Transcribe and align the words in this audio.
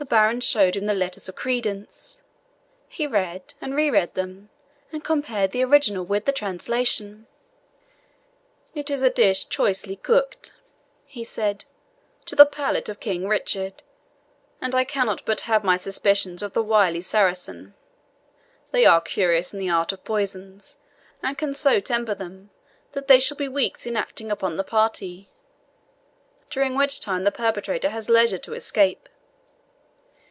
The 0.00 0.04
baron 0.04 0.40
showed 0.42 0.76
him 0.76 0.86
the 0.86 0.94
letters 0.94 1.28
of 1.28 1.34
credence. 1.34 2.22
He 2.88 3.04
read 3.04 3.54
and 3.60 3.74
re 3.74 3.90
read 3.90 4.14
them, 4.14 4.48
and 4.92 5.02
compared 5.02 5.50
the 5.50 5.64
original 5.64 6.04
with 6.04 6.24
the 6.24 6.30
translation. 6.30 7.26
"It 8.76 8.90
is 8.90 9.02
a 9.02 9.10
dish 9.10 9.46
choicely 9.48 9.96
cooked," 9.96 10.54
he 11.04 11.24
said, 11.24 11.64
"to 12.26 12.36
the 12.36 12.46
palate 12.46 12.88
of 12.88 13.00
King 13.00 13.26
Richard, 13.26 13.82
and 14.60 14.72
I 14.72 14.84
cannot 14.84 15.24
but 15.24 15.40
have 15.42 15.64
my 15.64 15.76
suspicions 15.76 16.44
of 16.44 16.52
the 16.52 16.62
wily 16.62 17.00
Saracen. 17.00 17.74
They 18.70 18.86
are 18.86 19.00
curious 19.00 19.52
in 19.52 19.58
the 19.58 19.70
art 19.70 19.90
of 19.92 20.04
poisons, 20.04 20.76
and 21.24 21.36
can 21.36 21.54
so 21.54 21.80
temper 21.80 22.14
them 22.14 22.50
that 22.92 23.08
they 23.08 23.18
shall 23.18 23.36
be 23.36 23.48
weeks 23.48 23.84
in 23.84 23.96
acting 23.96 24.30
upon 24.30 24.56
the 24.56 24.62
party, 24.64 25.28
during 26.50 26.76
which 26.76 27.00
time 27.00 27.24
the 27.24 27.32
perpetrator 27.32 27.88
has 27.90 28.08
leisure 28.08 28.38
to 28.38 28.54
escape. 28.54 29.08